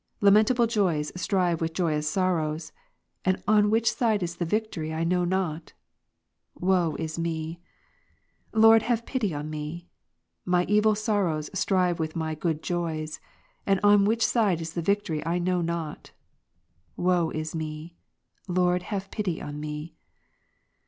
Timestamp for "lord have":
8.51-9.05, 18.47-19.11